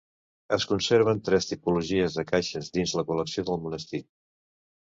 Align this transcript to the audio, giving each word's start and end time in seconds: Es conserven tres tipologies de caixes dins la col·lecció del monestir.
Es 0.55 0.63
conserven 0.71 1.19
tres 1.27 1.47
tipologies 1.51 2.17
de 2.21 2.25
caixes 2.31 2.73
dins 2.79 2.95
la 3.01 3.07
col·lecció 3.11 3.47
del 3.51 3.63
monestir. 3.67 4.05